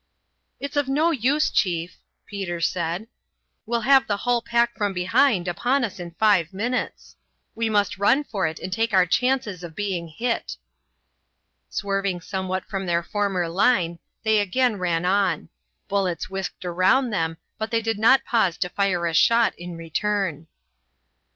"It's 0.59 0.75
of 0.75 0.87
no 0.89 1.11
use, 1.11 1.51
chief," 1.51 1.99
Peter 2.25 2.59
said. 2.59 3.05
"We'll 3.67 3.81
have 3.81 4.07
the 4.07 4.17
hull 4.17 4.41
pack 4.41 4.75
from 4.75 4.93
behind 4.93 5.47
upon 5.47 5.83
us 5.83 5.99
in 5.99 6.15
five 6.17 6.53
minutes. 6.55 7.17
We 7.53 7.69
must 7.69 7.99
run 7.99 8.23
for 8.23 8.47
it 8.47 8.57
and 8.57 8.73
take 8.73 8.93
our 8.95 9.05
chances 9.05 9.63
of 9.63 9.75
being 9.75 10.07
hit." 10.07 10.57
Swerving 11.69 12.19
somewhat 12.21 12.65
from 12.65 12.87
their 12.87 13.03
former 13.03 13.47
line, 13.47 13.99
they 14.23 14.39
again 14.39 14.77
ran 14.77 15.05
on; 15.05 15.49
bullets 15.87 16.31
whisked 16.31 16.63
round 16.63 17.13
them, 17.13 17.37
but 17.59 17.69
they 17.69 17.83
did 17.83 17.99
not 17.99 18.25
pause 18.25 18.57
to 18.57 18.69
fire 18.69 19.05
a 19.05 19.13
shot 19.13 19.53
in 19.55 19.77
return. 19.77 20.47